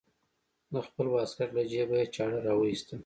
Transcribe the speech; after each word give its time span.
د 0.73 0.75
خپل 0.87 1.05
واسکټ 1.13 1.49
له 1.57 1.63
جيبه 1.71 1.95
يې 2.01 2.05
چاړه 2.15 2.39
راوايسته. 2.47 2.95